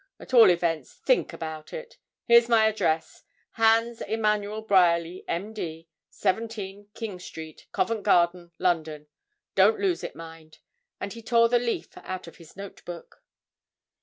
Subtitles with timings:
[0.19, 1.99] At all events, think about it.
[2.25, 9.05] Here's my address Hans Emmanuel Bryerly, M.D., 17 King Street, Covent Garden, London
[9.53, 10.57] don't lose it, mind,'
[10.99, 13.21] and he tore the leaf out of his note book.